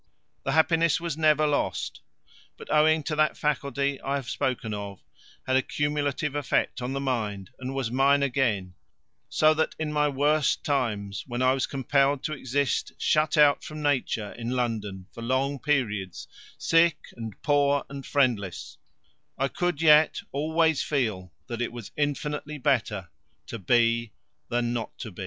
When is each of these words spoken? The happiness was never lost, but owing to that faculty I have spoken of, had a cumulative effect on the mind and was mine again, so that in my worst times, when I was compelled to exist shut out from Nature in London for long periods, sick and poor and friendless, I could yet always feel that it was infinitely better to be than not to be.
The 0.41 0.53
happiness 0.53 0.99
was 0.99 1.15
never 1.15 1.45
lost, 1.45 2.01
but 2.57 2.73
owing 2.73 3.03
to 3.03 3.15
that 3.17 3.37
faculty 3.37 4.01
I 4.01 4.15
have 4.15 4.31
spoken 4.31 4.73
of, 4.73 5.03
had 5.45 5.55
a 5.55 5.61
cumulative 5.61 6.33
effect 6.33 6.81
on 6.81 6.93
the 6.93 6.99
mind 6.99 7.51
and 7.59 7.75
was 7.75 7.91
mine 7.91 8.23
again, 8.23 8.73
so 9.29 9.53
that 9.53 9.75
in 9.77 9.93
my 9.93 10.07
worst 10.07 10.63
times, 10.63 11.23
when 11.27 11.43
I 11.43 11.53
was 11.53 11.67
compelled 11.67 12.23
to 12.23 12.33
exist 12.33 12.93
shut 12.97 13.37
out 13.37 13.63
from 13.63 13.83
Nature 13.83 14.31
in 14.31 14.49
London 14.49 15.05
for 15.11 15.21
long 15.21 15.59
periods, 15.59 16.27
sick 16.57 16.97
and 17.15 17.39
poor 17.43 17.85
and 17.87 18.03
friendless, 18.03 18.79
I 19.37 19.49
could 19.49 19.83
yet 19.83 20.19
always 20.31 20.81
feel 20.81 21.31
that 21.45 21.61
it 21.61 21.71
was 21.71 21.91
infinitely 21.95 22.57
better 22.57 23.11
to 23.45 23.59
be 23.59 24.13
than 24.49 24.73
not 24.73 24.97
to 24.97 25.11
be. 25.11 25.19